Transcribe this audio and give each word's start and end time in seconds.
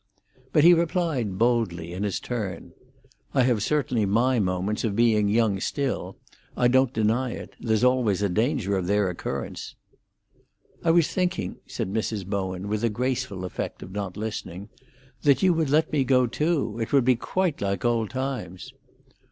But 0.51 0.63
he 0.63 0.73
replied, 0.73 1.37
boldly, 1.37 1.93
in 1.93 2.01
his 2.01 2.19
turn: 2.19 2.73
"I 3.35 3.43
have 3.43 3.61
certainly 3.61 4.07
my 4.07 4.39
moments 4.39 4.83
of 4.83 4.95
being 4.95 5.29
young 5.29 5.59
still; 5.59 6.17
I 6.57 6.69
don't 6.69 6.91
deny 6.91 7.33
it. 7.33 7.53
There's 7.59 7.83
always 7.83 8.23
a 8.23 8.27
danger 8.27 8.75
of 8.75 8.87
their 8.87 9.11
occurrence." 9.11 9.75
"I 10.83 10.89
was 10.89 11.07
thinking," 11.13 11.57
said 11.67 11.93
Mrs. 11.93 12.25
Bowen, 12.25 12.67
with 12.67 12.83
a 12.83 12.89
graceful 12.89 13.45
effect 13.45 13.83
of 13.83 13.91
not 13.91 14.17
listening, 14.17 14.69
"that 15.21 15.43
you 15.43 15.53
would 15.53 15.69
let 15.69 15.91
me 15.93 16.03
go 16.03 16.25
too. 16.25 16.79
It 16.79 16.91
would 16.91 17.05
be 17.05 17.15
quite 17.15 17.61
like 17.61 17.85
old 17.85 18.09
times." 18.09 18.73